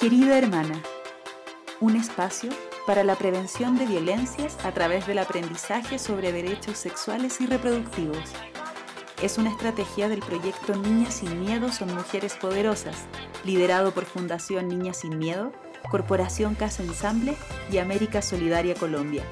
[0.00, 0.82] Querida hermana,
[1.78, 2.48] un espacio
[2.86, 8.16] para la prevención de violencias a través del aprendizaje sobre derechos sexuales y reproductivos.
[9.20, 12.96] Es una estrategia del proyecto Niñas sin Miedo son Mujeres Poderosas,
[13.44, 15.52] liderado por Fundación Niñas sin Miedo,
[15.90, 17.36] Corporación Casa Ensamble
[17.70, 19.24] y América Solidaria Colombia.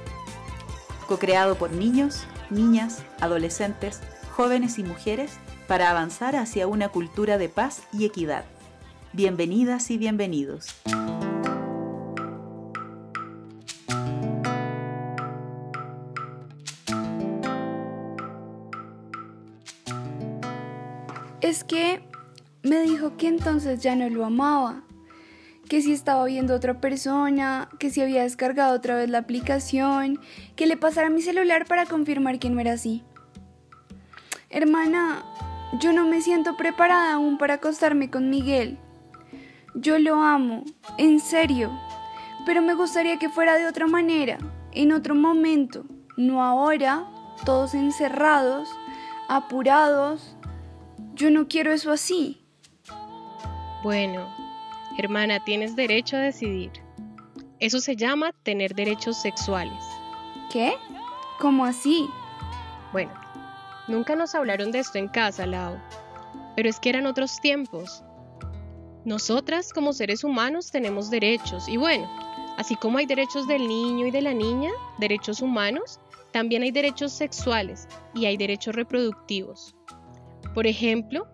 [1.07, 4.03] Co-creado por niños, niñas, adolescentes,
[4.37, 8.45] jóvenes y mujeres para avanzar hacia una cultura de paz y equidad.
[9.15, 10.67] Bienvenidas y bienvenidos.
[21.41, 22.03] Es que
[22.63, 24.83] me dijo que entonces ya no lo amaba,
[25.69, 30.21] que si estaba viendo a otra persona, que si había descargado otra vez la aplicación,
[30.55, 33.03] que le pasara mi celular para confirmar que no era así.
[34.51, 35.25] Hermana,
[35.81, 38.79] yo no me siento preparada aún para acostarme con Miguel.
[39.81, 40.65] Yo lo amo,
[40.97, 41.71] en serio,
[42.45, 44.39] pero me gustaría que fuera de otra manera,
[44.73, 45.85] en otro momento,
[46.17, 47.07] no ahora,
[47.45, 48.69] todos encerrados,
[49.29, 50.35] apurados.
[51.15, 52.45] Yo no quiero eso así.
[53.85, 54.27] Bueno,
[54.99, 56.73] hermana, tienes derecho a decidir.
[57.61, 59.85] Eso se llama tener derechos sexuales.
[60.51, 60.75] ¿Qué?
[61.39, 62.09] ¿Cómo así?
[62.91, 63.13] Bueno,
[63.87, 65.79] nunca nos hablaron de esto en casa, Lau.
[66.57, 68.03] Pero es que eran otros tiempos.
[69.09, 72.07] Nosotras como seres humanos tenemos derechos y bueno,
[72.59, 75.99] así como hay derechos del niño y de la niña, derechos humanos,
[76.31, 79.75] también hay derechos sexuales y hay derechos reproductivos.
[80.53, 81.27] Por ejemplo,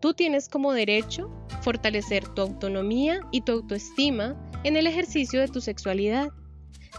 [0.00, 5.60] tú tienes como derecho fortalecer tu autonomía y tu autoestima en el ejercicio de tu
[5.60, 6.30] sexualidad.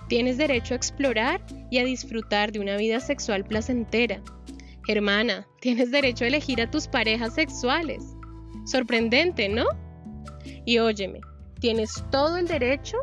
[0.07, 4.21] Tienes derecho a explorar y a disfrutar de una vida sexual placentera.
[4.87, 8.03] Hermana, tienes derecho a elegir a tus parejas sexuales.
[8.67, 9.65] Sorprendente, ¿no?
[10.65, 11.21] Y óyeme,
[11.59, 12.97] tienes todo el derecho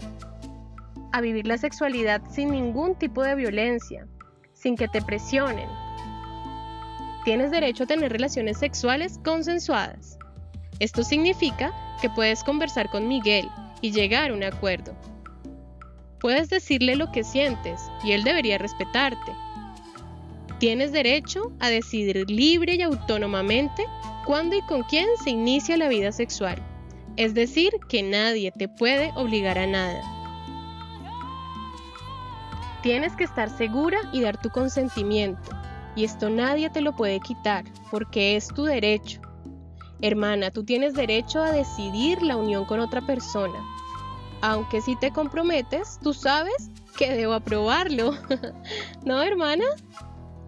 [1.13, 4.07] a vivir la sexualidad sin ningún tipo de violencia,
[4.53, 5.69] sin que te presionen.
[7.25, 10.19] Tienes derecho a tener relaciones sexuales consensuadas.
[10.81, 13.49] Esto significa que puedes conversar con Miguel
[13.81, 14.95] y llegar a un acuerdo.
[16.21, 19.33] Puedes decirle lo que sientes y él debería respetarte.
[20.59, 23.85] Tienes derecho a decidir libre y autónomamente
[24.25, 26.61] cuándo y con quién se inicia la vida sexual.
[27.19, 30.01] Es decir, que nadie te puede obligar a nada.
[32.81, 35.51] Tienes que estar segura y dar tu consentimiento,
[35.97, 39.21] y esto nadie te lo puede quitar, porque es tu derecho.
[40.01, 43.59] Hermana, tú tienes derecho a decidir la unión con otra persona.
[44.41, 48.13] Aunque si te comprometes, tú sabes que debo aprobarlo.
[49.05, 49.65] ¿No, hermana?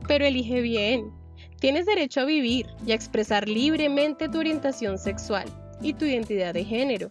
[0.07, 1.11] Pero elige bien.
[1.59, 5.53] Tienes derecho a vivir y a expresar libremente tu orientación sexual
[5.83, 7.11] y tu identidad de género.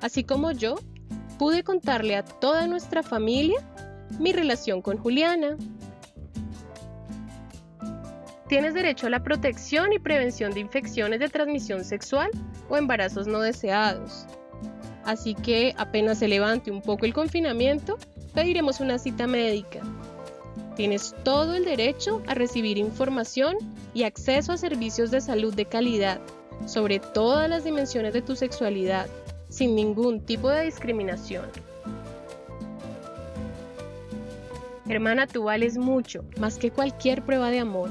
[0.00, 0.76] Así como yo,
[1.38, 3.58] pude contarle a toda nuestra familia
[4.18, 5.56] mi relación con Juliana.
[8.48, 12.30] Tienes derecho a la protección y prevención de infecciones de transmisión sexual
[12.68, 14.26] o embarazos no deseados.
[15.04, 17.96] Así que apenas se levante un poco el confinamiento,
[18.34, 19.80] pediremos una cita médica.
[20.76, 23.56] Tienes todo el derecho a recibir información
[23.94, 26.20] y acceso a servicios de salud de calidad
[26.66, 29.06] sobre todas las dimensiones de tu sexualidad,
[29.48, 31.46] sin ningún tipo de discriminación.
[34.88, 37.90] Hermana, tú vales mucho, más que cualquier prueba de amor.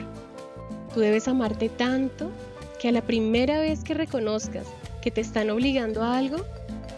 [0.94, 2.29] Tú debes amarte tanto
[2.79, 4.66] que a la primera vez que reconozcas
[5.02, 6.46] que te están obligando a algo,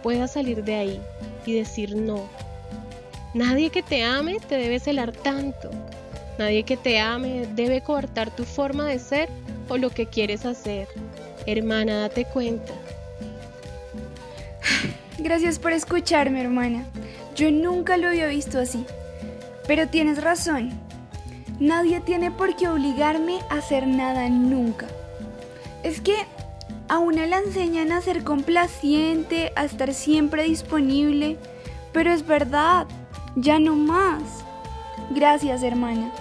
[0.01, 1.01] puedas salir de ahí
[1.45, 2.27] y decir no.
[3.33, 5.69] Nadie que te ame te debe celar tanto.
[6.37, 9.29] Nadie que te ame debe coartar tu forma de ser
[9.69, 10.87] o lo que quieres hacer.
[11.46, 12.74] Hermana, date cuenta.
[15.18, 16.85] Gracias por escucharme, hermana.
[17.35, 18.85] Yo nunca lo había visto así.
[19.68, 20.72] Pero tienes razón.
[21.59, 24.88] Nadie tiene por qué obligarme a hacer nada nunca.
[25.84, 26.16] Es que
[26.88, 31.37] a una la enseñan a ser complaciente, a estar siempre disponible.
[31.94, 32.87] Pero es verdad,
[33.35, 34.22] ya no más.
[35.11, 36.11] Gracias, hermana.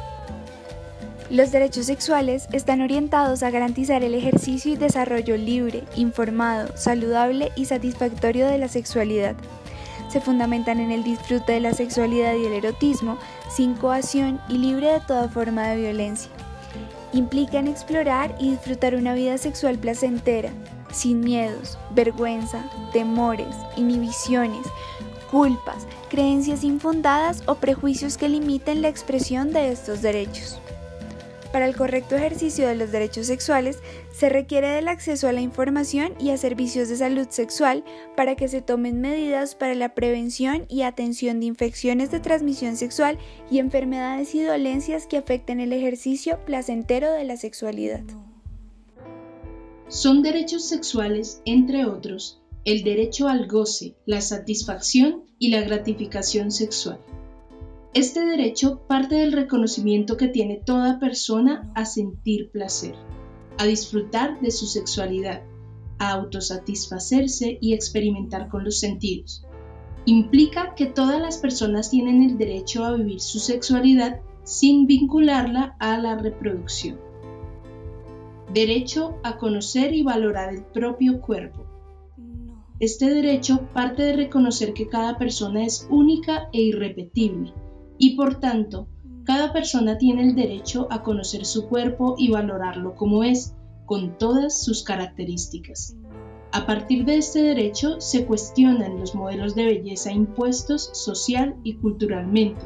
[1.30, 7.66] Los derechos sexuales están orientados a garantizar el ejercicio y desarrollo libre, informado, saludable y
[7.66, 9.36] satisfactorio de la sexualidad.
[10.08, 13.16] Se fundamentan en el disfrute de la sexualidad y el erotismo,
[13.48, 16.32] sin coacción y libre de toda forma de violencia.
[17.12, 20.50] Implican explorar y disfrutar una vida sexual placentera,
[20.90, 24.66] sin miedos, vergüenza, temores, inhibiciones,
[25.30, 30.60] culpas, creencias infundadas o prejuicios que limiten la expresión de estos derechos.
[31.52, 33.79] Para el correcto ejercicio de los derechos sexuales
[34.12, 37.85] se requiere del acceso a la información y a servicios de salud sexual
[38.17, 43.19] para que se tomen medidas para la prevención y atención de infecciones de transmisión sexual
[43.50, 48.02] y enfermedades y dolencias que afecten el ejercicio placentero de la sexualidad.
[49.88, 57.00] Son derechos sexuales, entre otros, el derecho al goce, la satisfacción y la gratificación sexual.
[57.92, 62.94] Este derecho parte del reconocimiento que tiene toda persona a sentir placer,
[63.58, 65.42] a disfrutar de su sexualidad,
[65.98, 69.44] a autosatisfacerse y experimentar con los sentidos.
[70.04, 75.98] Implica que todas las personas tienen el derecho a vivir su sexualidad sin vincularla a
[75.98, 76.96] la reproducción.
[78.54, 81.66] Derecho a conocer y valorar el propio cuerpo.
[82.78, 87.52] Este derecho parte de reconocer que cada persona es única e irrepetible
[88.00, 88.88] y por tanto,
[89.25, 93.55] cada persona tiene el derecho a conocer su cuerpo y valorarlo como es,
[93.85, 95.94] con todas sus características.
[96.50, 102.64] A partir de este derecho se cuestionan los modelos de belleza impuestos social y culturalmente,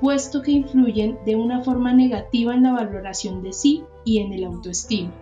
[0.00, 4.44] puesto que influyen de una forma negativa en la valoración de sí y en el
[4.44, 5.12] autoestima.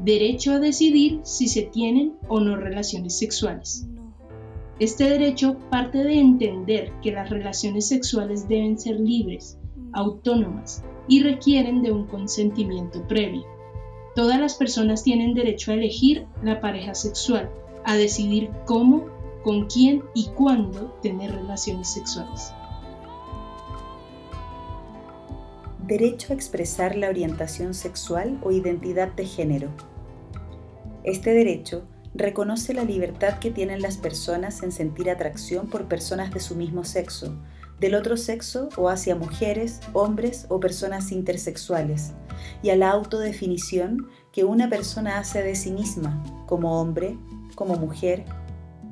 [0.00, 3.86] Derecho a decidir si se tienen o no relaciones sexuales.
[4.78, 9.58] Este derecho parte de entender que las relaciones sexuales deben ser libres,
[9.94, 13.46] autónomas y requieren de un consentimiento previo.
[14.14, 17.50] Todas las personas tienen derecho a elegir la pareja sexual,
[17.84, 19.06] a decidir cómo,
[19.42, 22.52] con quién y cuándo tener relaciones sexuales.
[25.86, 29.70] Derecho a expresar la orientación sexual o identidad de género.
[31.04, 31.86] Este derecho
[32.18, 36.84] reconoce la libertad que tienen las personas en sentir atracción por personas de su mismo
[36.84, 37.34] sexo,
[37.80, 42.12] del otro sexo o hacia mujeres, hombres o personas intersexuales,
[42.62, 47.18] y a la autodefinición que una persona hace de sí misma, como hombre,
[47.54, 48.24] como mujer,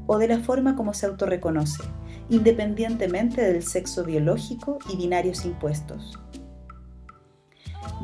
[0.07, 1.83] o de la forma como se autorreconoce,
[2.29, 6.19] independientemente del sexo biológico y binarios impuestos.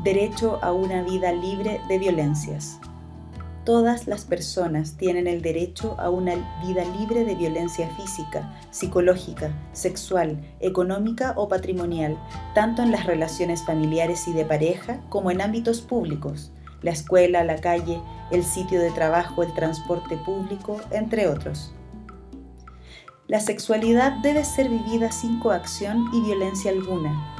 [0.03, 2.79] Derecho a una vida libre de violencias.
[3.63, 6.33] Todas las personas tienen el derecho a una
[6.65, 12.17] vida libre de violencia física, psicológica, sexual, económica o patrimonial,
[12.55, 17.57] tanto en las relaciones familiares y de pareja como en ámbitos públicos, la escuela, la
[17.57, 21.71] calle, el sitio de trabajo, el transporte público, entre otros.
[23.27, 27.31] La sexualidad debe ser vivida sin coacción y violencia alguna,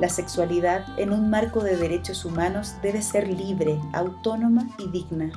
[0.00, 5.30] la sexualidad en un marco de derechos humanos debe ser libre, autónoma y digna.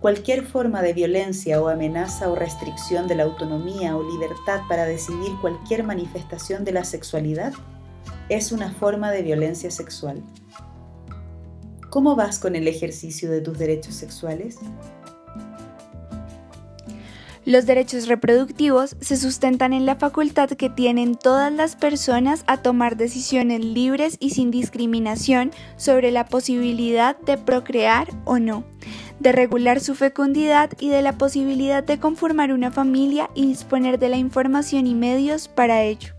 [0.00, 5.32] Cualquier forma de violencia o amenaza o restricción de la autonomía o libertad para decidir
[5.40, 7.52] cualquier manifestación de la sexualidad
[8.28, 10.22] es una forma de violencia sexual.
[11.90, 14.58] ¿Cómo vas con el ejercicio de tus derechos sexuales?
[17.46, 22.96] Los derechos reproductivos se sustentan en la facultad que tienen todas las personas a tomar
[22.96, 28.64] decisiones libres y sin discriminación sobre la posibilidad de procrear o no,
[29.20, 34.08] de regular su fecundidad y de la posibilidad de conformar una familia y disponer de
[34.08, 36.14] la información y medios para ello.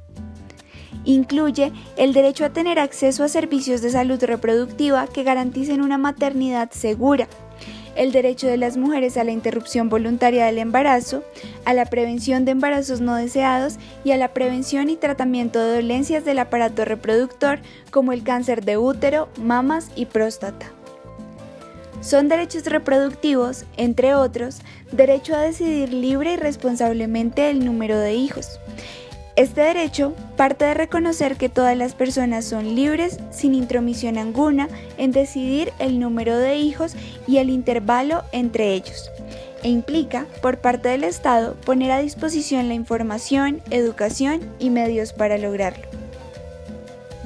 [1.05, 6.69] Incluye el derecho a tener acceso a servicios de salud reproductiva que garanticen una maternidad
[6.71, 7.27] segura,
[7.95, 11.23] el derecho de las mujeres a la interrupción voluntaria del embarazo,
[11.65, 16.25] a la prevención de embarazos no deseados y a la prevención y tratamiento de dolencias
[16.25, 17.59] del aparato reproductor
[17.91, 20.71] como el cáncer de útero, mamas y próstata.
[22.01, 24.59] Son derechos reproductivos, entre otros,
[24.91, 28.59] derecho a decidir libre y responsablemente el número de hijos,
[29.35, 35.11] este derecho parte de reconocer que todas las personas son libres, sin intromisión alguna, en
[35.11, 36.93] decidir el número de hijos
[37.27, 39.11] y el intervalo entre ellos,
[39.63, 45.37] e implica, por parte del Estado, poner a disposición la información, educación y medios para
[45.37, 45.85] lograrlo.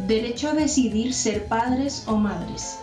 [0.08, 2.80] Derecho a decidir ser padres o madres.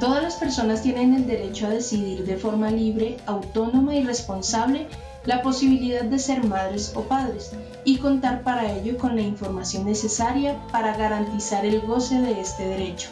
[0.00, 4.86] Todas las personas tienen el derecho a decidir de forma libre, autónoma y responsable
[5.28, 7.50] la posibilidad de ser madres o padres
[7.84, 13.10] y contar para ello con la información necesaria para garantizar el goce de este derecho.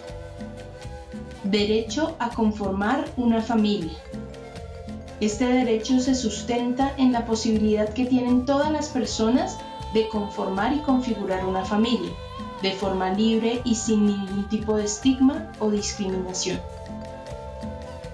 [1.44, 3.98] Derecho a conformar una familia.
[5.20, 9.58] Este derecho se sustenta en la posibilidad que tienen todas las personas
[9.92, 12.12] de conformar y configurar una familia,
[12.62, 16.62] de forma libre y sin ningún tipo de estigma o discriminación.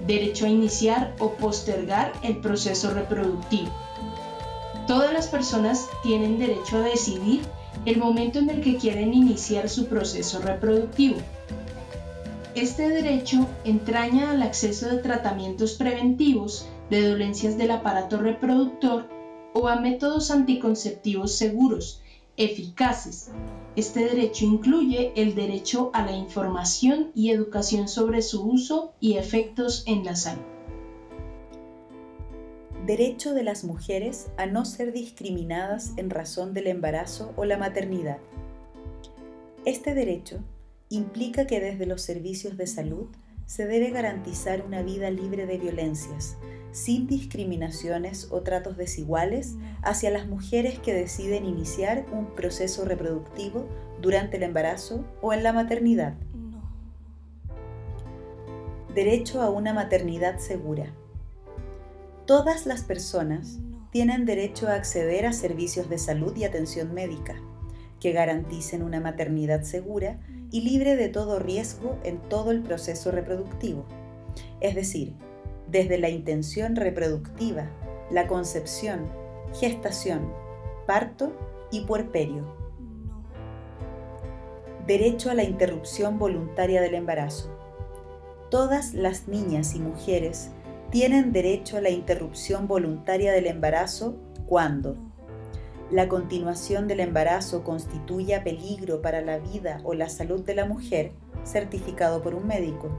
[0.04, 3.70] Derecho a iniciar o postergar el proceso reproductivo.
[4.86, 7.42] Todas las personas tienen derecho a decidir
[7.86, 11.16] el momento en el que quieren iniciar su proceso reproductivo.
[12.54, 19.08] Este derecho entraña al acceso de tratamientos preventivos de dolencias del aparato reproductor
[19.54, 22.02] o a métodos anticonceptivos seguros,
[22.36, 23.30] eficaces.
[23.76, 29.84] Este derecho incluye el derecho a la información y educación sobre su uso y efectos
[29.86, 30.51] en la salud.
[32.86, 38.18] Derecho de las mujeres a no ser discriminadas en razón del embarazo o la maternidad.
[39.64, 40.40] Este derecho
[40.88, 43.06] implica que desde los servicios de salud
[43.46, 46.36] se debe garantizar una vida libre de violencias,
[46.72, 53.64] sin discriminaciones o tratos desiguales hacia las mujeres que deciden iniciar un proceso reproductivo
[54.00, 56.14] durante el embarazo o en la maternidad.
[58.92, 60.92] Derecho a una maternidad segura.
[62.32, 63.58] Todas las personas
[63.90, 67.34] tienen derecho a acceder a servicios de salud y atención médica
[68.00, 70.18] que garanticen una maternidad segura
[70.50, 73.84] y libre de todo riesgo en todo el proceso reproductivo,
[74.62, 75.12] es decir,
[75.68, 77.70] desde la intención reproductiva,
[78.10, 79.12] la concepción,
[79.60, 80.32] gestación,
[80.86, 81.36] parto
[81.70, 82.56] y puerperio.
[84.86, 87.54] Derecho a la interrupción voluntaria del embarazo.
[88.50, 90.50] Todas las niñas y mujeres
[90.92, 94.14] tienen derecho a la interrupción voluntaria del embarazo
[94.46, 94.94] cuando
[95.90, 101.12] la continuación del embarazo constituya peligro para la vida o la salud de la mujer,
[101.44, 102.90] certificado por un médico.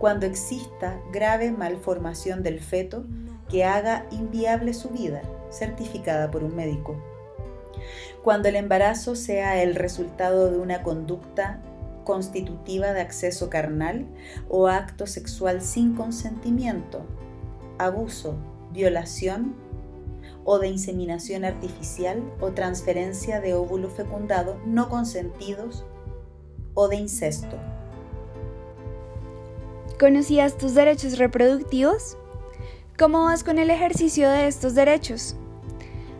[0.00, 3.04] Cuando exista grave malformación del feto
[3.48, 6.96] que haga inviable su vida, certificada por un médico.
[8.24, 11.62] Cuando el embarazo sea el resultado de una conducta
[12.06, 14.06] constitutiva de acceso carnal
[14.48, 17.04] o acto sexual sin consentimiento,
[17.78, 18.38] abuso,
[18.72, 19.54] violación
[20.44, 25.84] o de inseminación artificial o transferencia de óvulos fecundados no consentidos
[26.72, 27.58] o de incesto.
[29.98, 32.16] ¿Conocías tus derechos reproductivos?
[32.98, 35.36] ¿Cómo vas con el ejercicio de estos derechos?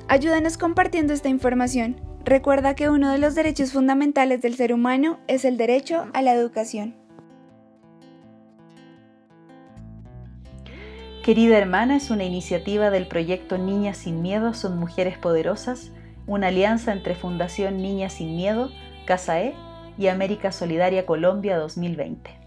[0.08, 2.05] Ayúdanos compartiendo esta información.
[2.26, 6.34] Recuerda que uno de los derechos fundamentales del ser humano es el derecho a la
[6.34, 6.96] educación.
[11.22, 15.92] Querida Hermana es una iniciativa del proyecto Niñas sin Miedo son Mujeres Poderosas,
[16.26, 18.72] una alianza entre Fundación Niñas sin Miedo,
[19.04, 19.54] Casa E
[19.96, 22.45] y América Solidaria Colombia 2020.